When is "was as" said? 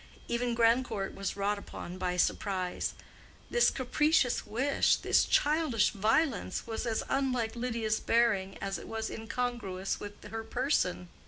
6.65-7.03